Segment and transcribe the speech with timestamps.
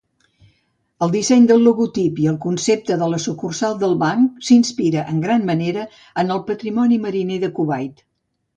[1.07, 5.47] El disseny del logotip i el concepte de la sucursal del banc s'inspira en gran
[5.53, 5.87] manera
[6.25, 8.05] en el patrimoni mariner de Kuwait.